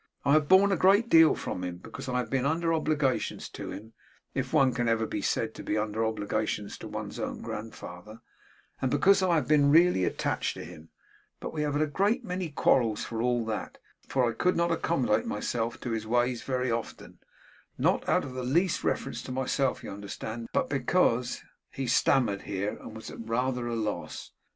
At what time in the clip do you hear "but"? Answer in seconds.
11.39-11.53, 20.51-20.67